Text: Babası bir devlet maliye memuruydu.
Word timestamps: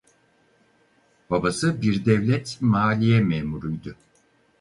Babası 1.29 1.81
bir 1.81 2.05
devlet 2.05 2.57
maliye 2.61 3.19
memuruydu. 3.19 3.95